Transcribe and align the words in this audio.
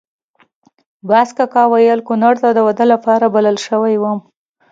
باز 1.09 1.29
کاکا 1.37 1.63
ویل 1.71 1.99
کونړ 2.07 2.33
ته 2.41 2.49
د 2.53 2.59
واده 2.67 2.85
لپاره 2.93 3.25
بلل 3.35 3.57
شوی 3.67 3.95
وم. 3.99 4.19